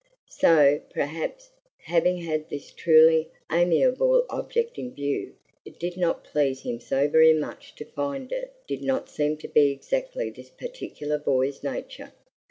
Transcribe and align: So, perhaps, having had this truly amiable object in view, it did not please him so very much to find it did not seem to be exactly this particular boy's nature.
So, 0.31 0.81
perhaps, 0.89 1.51
having 1.77 2.17
had 2.21 2.49
this 2.49 2.71
truly 2.71 3.29
amiable 3.51 4.25
object 4.31 4.79
in 4.79 4.95
view, 4.95 5.35
it 5.63 5.77
did 5.77 5.95
not 5.95 6.23
please 6.23 6.63
him 6.63 6.79
so 6.79 7.07
very 7.07 7.33
much 7.33 7.75
to 7.75 7.85
find 7.85 8.31
it 8.31 8.51
did 8.67 8.81
not 8.81 9.09
seem 9.09 9.37
to 9.37 9.47
be 9.47 9.69
exactly 9.69 10.31
this 10.31 10.49
particular 10.49 11.19
boy's 11.19 11.61
nature. 11.61 12.13